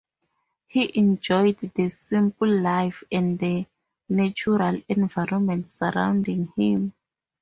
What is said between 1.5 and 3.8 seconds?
the simple life and the